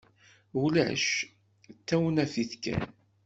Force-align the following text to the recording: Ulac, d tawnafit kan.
Ulac, 0.61 1.09
d 1.75 1.77
tawnafit 1.87 2.53
kan. 2.63 2.81